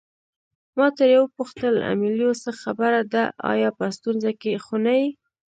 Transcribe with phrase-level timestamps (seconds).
[0.77, 5.09] ما ترې وپوښتل امیلیو څه خبره ده آیا په ستونزه کې خو نه یې.